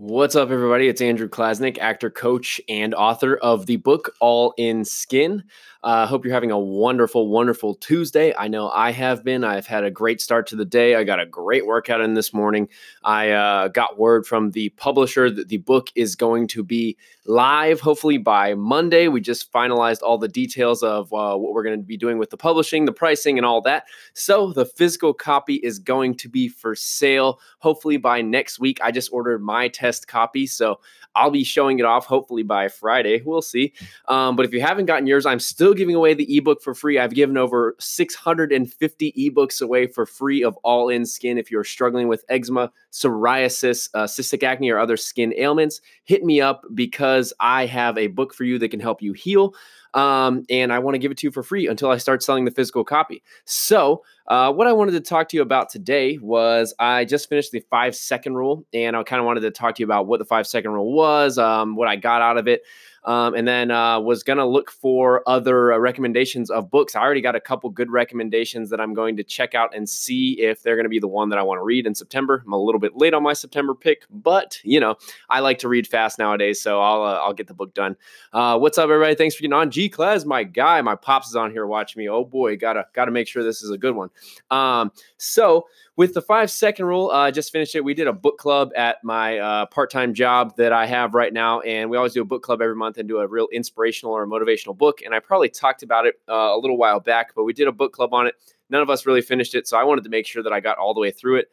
[0.00, 0.86] What's up, everybody?
[0.86, 5.42] It's Andrew Klasnick, actor, coach, and author of the book All in Skin.
[5.82, 8.34] I uh, hope you're having a wonderful, wonderful Tuesday.
[8.36, 9.44] I know I have been.
[9.44, 10.96] I've had a great start to the day.
[10.96, 12.68] I got a great workout in this morning.
[13.04, 16.96] I uh, got word from the publisher that the book is going to be
[17.26, 19.06] live hopefully by Monday.
[19.06, 22.30] We just finalized all the details of uh, what we're going to be doing with
[22.30, 23.84] the publishing, the pricing, and all that.
[24.14, 28.80] So the physical copy is going to be for sale hopefully by next week.
[28.82, 30.46] I just ordered my test copy.
[30.46, 30.80] So
[31.14, 33.22] I'll be showing it off hopefully by Friday.
[33.24, 33.72] We'll see.
[34.06, 36.98] Um, but if you haven't gotten yours, I'm still giving away the ebook for free.
[36.98, 41.38] I've given over 650 ebooks away for free of all in skin.
[41.38, 46.40] If you're struggling with eczema, psoriasis, uh, cystic acne, or other skin ailments, hit me
[46.40, 49.54] up because I have a book for you that can help you heal.
[49.94, 52.44] Um, and I want to give it to you for free until I start selling
[52.44, 53.22] the physical copy.
[53.44, 57.50] So, uh, what I wanted to talk to you about today was I just finished
[57.50, 60.18] the five second rule, and I kind of wanted to talk to you about what
[60.18, 62.62] the five second rule was, um, what I got out of it.
[63.08, 66.94] Um, and then uh, was going to look for other uh, recommendations of books.
[66.94, 70.32] I already got a couple good recommendations that I'm going to check out and see
[70.42, 72.42] if they're going to be the one that I want to read in September.
[72.44, 74.96] I'm a little bit late on my September pick, but you know
[75.30, 77.96] I like to read fast nowadays, so I'll uh, I'll get the book done.
[78.34, 79.14] Uh, what's up, everybody?
[79.14, 79.70] Thanks for getting on.
[79.70, 82.10] G Class, my guy, my pops is on here watching me.
[82.10, 84.10] Oh boy, gotta gotta make sure this is a good one.
[84.50, 87.82] Um, so with the five second rule, I uh, just finished it.
[87.82, 91.32] We did a book club at my uh, part time job that I have right
[91.32, 94.12] now, and we always do a book club every month and do a real inspirational
[94.12, 95.02] or motivational book.
[95.02, 97.72] And I probably talked about it uh, a little while back, but we did a
[97.72, 98.34] book club on it.
[98.70, 100.78] None of us really finished it, so I wanted to make sure that I got
[100.78, 101.48] all the way through it.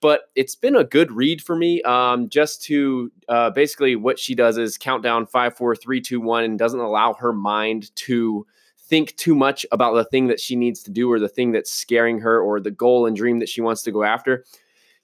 [0.00, 1.82] But it's been a good read for me.
[1.82, 6.20] Um, just to uh, basically, what she does is count down five, four, three, two,
[6.20, 8.46] one, and doesn't allow her mind to
[8.88, 11.70] think too much about the thing that she needs to do or the thing that's
[11.70, 14.44] scaring her or the goal and dream that she wants to go after.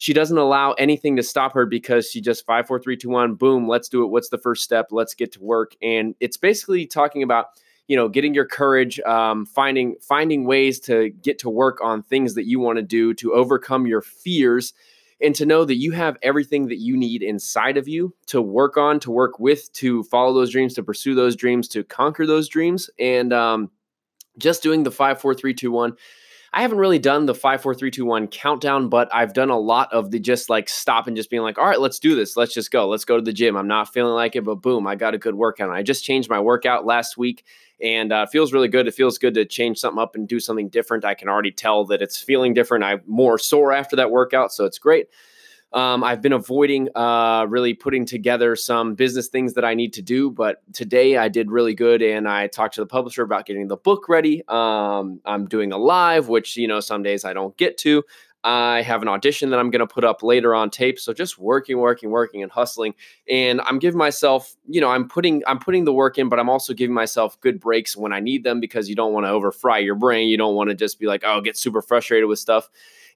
[0.04, 3.36] She doesn't allow anything to stop her because she just five, four, three, two, one,
[3.36, 4.08] boom, let's do it.
[4.08, 4.88] What's the first step?
[4.90, 5.74] Let's get to work.
[5.80, 7.46] And it's basically talking about
[7.88, 12.34] you know getting your courage um, finding finding ways to get to work on things
[12.34, 14.74] that you want to do to overcome your fears
[15.22, 18.76] and to know that you have everything that you need inside of you to work
[18.76, 22.46] on, to work with, to follow those dreams, to pursue those dreams, to conquer those
[22.46, 22.90] dreams.
[22.98, 23.70] And um,
[24.36, 25.96] just doing the five, four, three, two, one.
[26.54, 29.58] I haven't really done the five, four, three, two, one countdown, but I've done a
[29.58, 32.36] lot of the just like stop and just being like, all right, let's do this.
[32.36, 32.88] Let's just go.
[32.88, 33.56] Let's go to the gym.
[33.56, 35.70] I'm not feeling like it, but boom, I got a good workout.
[35.70, 37.44] I just changed my workout last week
[37.82, 38.86] and uh, feels really good.
[38.86, 41.04] It feels good to change something up and do something different.
[41.04, 42.84] I can already tell that it's feeling different.
[42.84, 45.08] I'm more sore after that workout, so it's great.
[45.74, 50.02] Um, I've been avoiding uh, really putting together some business things that I need to
[50.02, 53.66] do, but today I did really good, and I talked to the publisher about getting
[53.66, 54.44] the book ready.
[54.46, 58.04] Um, I'm doing a live, which you know some days I don't get to.
[58.44, 61.00] I have an audition that I'm going to put up later on tape.
[61.00, 62.94] So just working, working, working, and hustling.
[63.26, 66.50] And I'm giving myself, you know, I'm putting I'm putting the work in, but I'm
[66.50, 69.50] also giving myself good breaks when I need them because you don't want to over
[69.50, 70.28] fry your brain.
[70.28, 72.68] You don't want to just be like, oh, get super frustrated with stuff.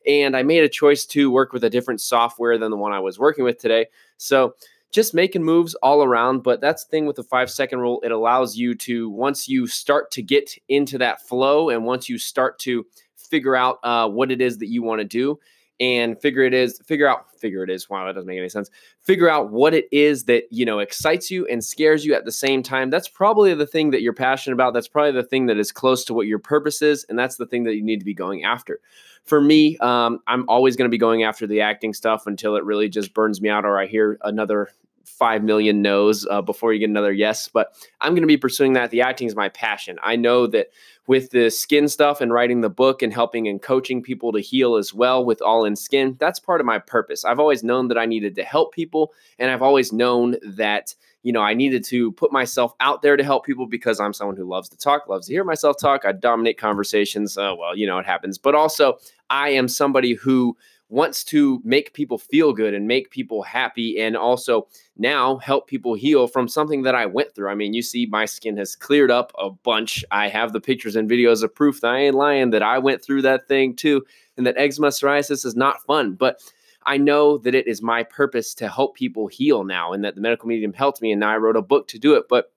[0.07, 3.01] And I made a choice to work with a different software than the one I
[3.01, 3.87] was working with today.
[4.17, 4.55] So
[4.91, 6.43] just making moves all around.
[6.43, 8.01] But that's the thing with the five second rule.
[8.03, 12.19] It allows you to, once you start to get into that flow and once you
[12.19, 12.87] start to
[13.17, 15.39] figure out uh, what it is that you want to do
[15.81, 18.71] and figure it is figure out figure it is wow that doesn't make any sense.
[19.01, 22.33] Figure out what it is that you know excites you and scares you at the
[22.33, 22.91] same time.
[22.91, 24.75] That's probably the thing that you're passionate about.
[24.75, 27.47] That's probably the thing that is close to what your purpose is and that's the
[27.47, 28.81] thing that you need to be going after.
[29.25, 32.65] For me um, i'm always going to be going after the acting stuff until it
[32.65, 34.71] really just burns me out or i hear another
[35.09, 37.49] 5 million no's uh, before you get another yes.
[37.49, 38.91] But I'm going to be pursuing that.
[38.91, 39.99] The acting is my passion.
[40.03, 40.69] I know that
[41.07, 44.77] with the skin stuff and writing the book and helping and coaching people to heal
[44.77, 47.25] as well with All in Skin, that's part of my purpose.
[47.25, 49.13] I've always known that I needed to help people.
[49.39, 53.25] And I've always known that you know, I needed to put myself out there to
[53.25, 56.05] help people because I'm someone who loves to talk, loves to hear myself talk.
[56.05, 57.37] I dominate conversations.
[57.37, 58.39] Uh, well, you know, it happens.
[58.39, 58.99] But also,
[59.29, 60.57] I am somebody who
[60.89, 64.67] wants to make people feel good and make people happy and also
[64.97, 67.51] now help people heal from something that I went through.
[67.51, 70.05] I mean, you see, my skin has cleared up a bunch.
[70.11, 73.03] I have the pictures and videos of proof that I ain't lying that I went
[73.03, 74.05] through that thing too,
[74.37, 76.13] and that eczema psoriasis is not fun.
[76.13, 76.41] But
[76.85, 80.23] I know that it is my purpose to help people heal now, and that the
[80.23, 82.25] medical medium helped me, and now I wrote a book to do it.
[82.31, 82.51] But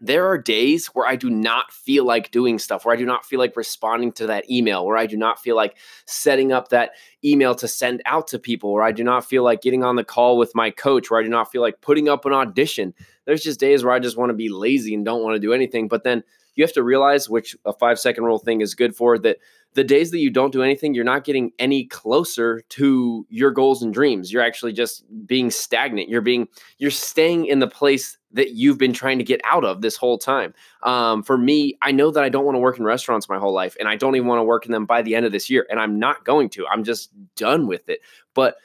[0.00, 3.24] there are days where I do not feel like doing stuff, where I do not
[3.24, 6.92] feel like responding to that email, where I do not feel like setting up that
[7.24, 10.04] email to send out to people, where I do not feel like getting on the
[10.04, 12.94] call with my coach, where I do not feel like putting up an audition.
[13.24, 15.52] There's just days where I just want to be lazy and don't want to do
[15.52, 15.88] anything.
[15.88, 16.22] But then
[16.54, 19.38] you have to realize, which a five second rule thing is good for, that
[19.74, 23.82] the days that you don't do anything, you're not getting any closer to your goals
[23.82, 24.32] and dreams.
[24.32, 26.08] You're actually just being stagnant.
[26.08, 26.48] You're being,
[26.78, 30.18] you're staying in the place that you've been trying to get out of this whole
[30.18, 30.54] time.
[30.82, 33.52] Um, for me, I know that I don't want to work in restaurants my whole
[33.52, 35.48] life, and I don't even want to work in them by the end of this
[35.48, 36.66] year, and I'm not going to.
[36.66, 38.00] I'm just done with it.
[38.34, 38.56] But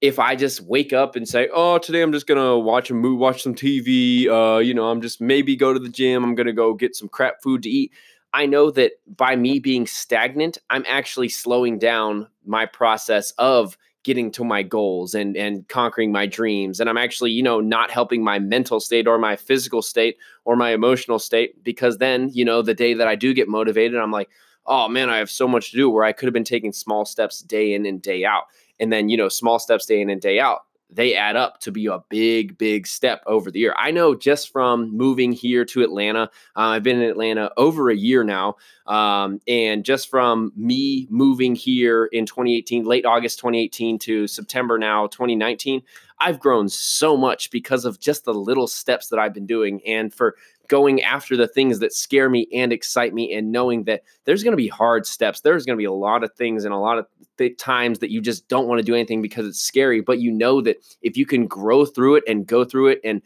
[0.00, 3.16] if I just wake up and say, "Oh, today I'm just gonna watch a movie,
[3.16, 6.24] watch some TV," uh, you know, I'm just maybe go to the gym.
[6.24, 7.92] I'm gonna go get some crap food to eat.
[8.34, 14.30] I know that by me being stagnant, I'm actually slowing down my process of getting
[14.32, 16.80] to my goals and and conquering my dreams.
[16.80, 20.56] And i'm actually you know not helping my mental state or my physical state or
[20.56, 24.10] my emotional state because then you know the day that i do get motivated i'm
[24.10, 24.28] like
[24.66, 27.04] oh man i have so much to do where i could have been taking small
[27.04, 28.44] steps day in and day out.
[28.80, 30.62] And then, you know, small steps day in and day out,
[30.94, 33.74] they add up to be a big, big step over the year.
[33.76, 37.96] I know just from moving here to Atlanta, uh, I've been in Atlanta over a
[37.96, 38.56] year now.
[38.86, 45.06] Um, and just from me moving here in 2018, late August 2018 to September now
[45.06, 45.82] 2019,
[46.22, 49.80] I've grown so much because of just the little steps that I've been doing.
[49.86, 50.36] And for
[50.68, 54.52] going after the things that scare me and excite me and knowing that there's going
[54.52, 56.96] to be hard steps there's going to be a lot of things and a lot
[56.96, 60.18] of th- times that you just don't want to do anything because it's scary but
[60.18, 63.20] you know that if you can grow through it and go through it and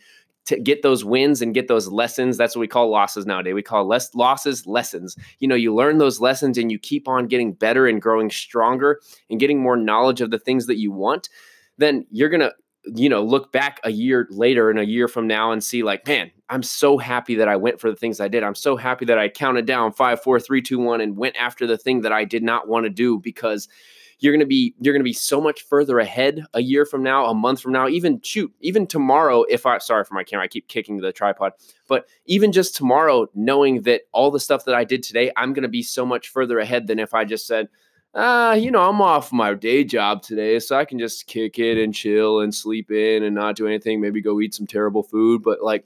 [0.47, 3.63] to get those wins and get those lessons that's what we call losses nowadays we
[3.63, 7.53] call less losses lessons you know you learn those lessons and you keep on getting
[7.53, 9.01] better and growing stronger
[9.31, 11.29] and getting more knowledge of the things that you want
[11.79, 12.53] then you're going to
[12.95, 16.07] you know, look back a year later and a year from now and see, like,
[16.07, 18.45] man, I'm so happy that I went for the things I did.
[18.45, 21.67] I'm so happy that I counted down five, four, three, two, one, and went after
[21.67, 23.69] the thing that I did not want to do because
[24.19, 27.35] you're gonna be you're gonna be so much further ahead a year from now, a
[27.35, 29.43] month from now, even shoot, even tomorrow.
[29.43, 31.53] If I sorry for my camera, I keep kicking the tripod,
[31.87, 35.69] but even just tomorrow, knowing that all the stuff that I did today, I'm gonna
[35.69, 37.69] be so much further ahead than if I just said,
[38.17, 41.77] uh, you know, I'm off my day job today, so I can just kick it
[41.77, 45.43] and chill and sleep in and not do anything, maybe go eat some terrible food.
[45.43, 45.85] But like,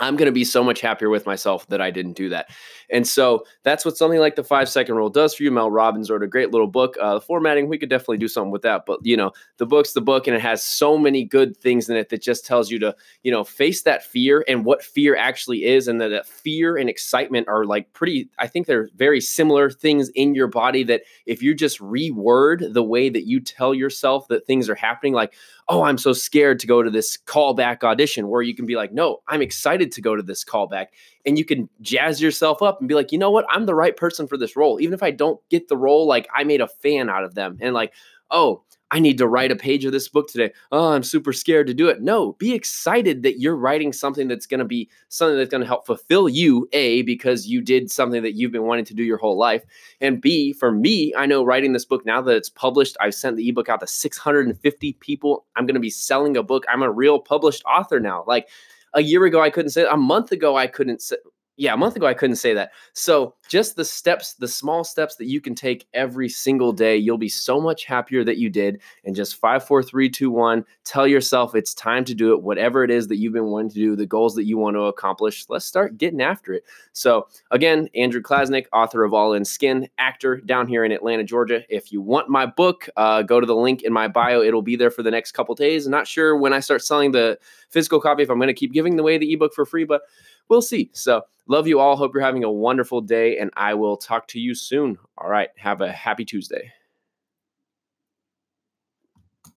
[0.00, 2.50] I'm going to be so much happier with myself that I didn't do that.
[2.90, 5.52] And so that's what something like the five second rule does for you.
[5.52, 6.96] Mel Robbins wrote a great little book.
[7.00, 8.86] Uh, the formatting, we could definitely do something with that.
[8.86, 11.96] But, you know, the book's the book and it has so many good things in
[11.96, 15.64] it that just tells you to, you know, face that fear and what fear actually
[15.64, 15.86] is.
[15.86, 20.08] And that, that fear and excitement are like pretty, I think they're very similar things
[20.10, 24.46] in your body that if you just reword the way that you tell yourself that
[24.46, 25.34] things are happening, like,
[25.68, 28.92] oh, I'm so scared to go to this callback audition, where you can be like,
[28.92, 29.40] no, I'm
[29.84, 30.88] excited to go to this callback.
[31.26, 33.46] And you can jazz yourself up and be like, you know what?
[33.48, 34.80] I'm the right person for this role.
[34.80, 37.58] Even if I don't get the role, like I made a fan out of them.
[37.60, 37.92] And like,
[38.30, 40.52] oh, I need to write a page of this book today.
[40.70, 42.00] Oh, I'm super scared to do it.
[42.00, 45.66] No, be excited that you're writing something that's going to be something that's going to
[45.66, 49.18] help fulfill you, A, because you did something that you've been wanting to do your
[49.18, 49.64] whole life.
[50.00, 53.36] And B, for me, I know writing this book now that it's published, I've sent
[53.36, 55.44] the ebook out to 650 people.
[55.56, 56.64] I'm going to be selling a book.
[56.68, 58.22] I'm a real published author now.
[58.28, 58.48] Like,
[58.94, 61.16] a year ago I couldn't say a month ago I couldn't say
[61.56, 62.72] yeah, a month ago I couldn't say that.
[62.94, 67.18] So, just the steps, the small steps that you can take every single day, you'll
[67.18, 68.80] be so much happier that you did.
[69.04, 72.42] And just five, four, three, two, one, tell yourself it's time to do it.
[72.42, 74.82] Whatever it is that you've been wanting to do, the goals that you want to
[74.82, 76.64] accomplish, let's start getting after it.
[76.92, 81.62] So, again, Andrew Klasnick, author of All in Skin, actor down here in Atlanta, Georgia.
[81.68, 84.42] If you want my book, uh, go to the link in my bio.
[84.42, 85.86] It'll be there for the next couple days.
[85.86, 88.72] I'm not sure when I start selling the physical copy if I'm going to keep
[88.72, 90.02] giving away the ebook for free, but
[90.48, 90.90] we'll see.
[90.92, 91.96] So, love you all.
[91.96, 94.98] Hope you're having a wonderful day, and I will talk to you soon.
[95.18, 95.48] All right.
[95.56, 96.72] Have a happy Tuesday.